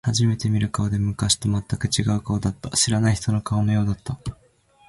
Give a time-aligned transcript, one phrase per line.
[0.03, 2.71] 初めて見る顔で、昔と全く違う顔だった。
[2.71, 4.19] 知らない人の顔のようだった。